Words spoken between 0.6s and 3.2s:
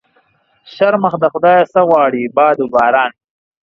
شرمښ د خدا يه څه غواړي؟ باد و باران.